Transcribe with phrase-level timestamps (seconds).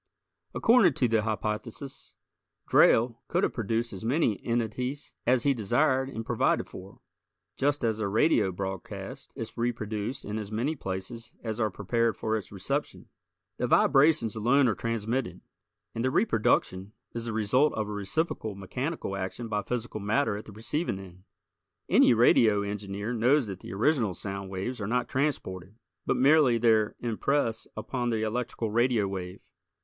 [0.55, 2.15] According to the hypothesis,
[2.67, 7.01] Drayle could have produced as many entities as he desired and provided for,
[7.55, 12.35] just as a radio broadcast is reproduced in as many places as are prepared for
[12.35, 13.09] its reception.
[13.57, 15.41] The vibrations alone are transmitted,
[15.93, 20.45] and the reproduction is the result of a reciprocal mechanical action by physical matter at
[20.45, 21.25] the receiving end.
[21.87, 25.75] Any radio engineer knows that the original sound waves are not transported,
[26.07, 29.41] but merely their impress upon the electrical radio wave.